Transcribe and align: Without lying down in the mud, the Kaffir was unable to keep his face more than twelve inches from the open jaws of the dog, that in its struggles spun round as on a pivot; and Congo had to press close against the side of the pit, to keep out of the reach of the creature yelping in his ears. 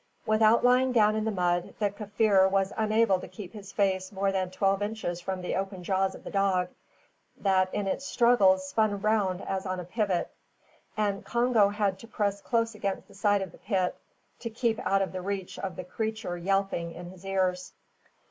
Without 0.25 0.63
lying 0.65 0.91
down 0.93 1.15
in 1.15 1.25
the 1.25 1.29
mud, 1.31 1.75
the 1.77 1.91
Kaffir 1.91 2.49
was 2.49 2.73
unable 2.75 3.19
to 3.19 3.27
keep 3.27 3.53
his 3.53 3.71
face 3.71 4.11
more 4.11 4.31
than 4.31 4.49
twelve 4.49 4.81
inches 4.81 5.21
from 5.21 5.41
the 5.43 5.55
open 5.55 5.83
jaws 5.83 6.15
of 6.15 6.23
the 6.23 6.31
dog, 6.31 6.69
that 7.37 7.71
in 7.71 7.85
its 7.85 8.03
struggles 8.03 8.67
spun 8.67 8.99
round 9.01 9.43
as 9.43 9.67
on 9.67 9.79
a 9.79 9.83
pivot; 9.85 10.31
and 10.97 11.23
Congo 11.23 11.69
had 11.69 11.99
to 11.99 12.07
press 12.07 12.41
close 12.41 12.73
against 12.73 13.07
the 13.09 13.13
side 13.13 13.43
of 13.43 13.51
the 13.51 13.59
pit, 13.59 13.95
to 14.39 14.49
keep 14.49 14.79
out 14.79 15.03
of 15.03 15.11
the 15.11 15.21
reach 15.21 15.59
of 15.59 15.75
the 15.75 15.83
creature 15.83 16.35
yelping 16.35 16.91
in 16.93 17.11
his 17.11 17.23
ears. 17.23 17.73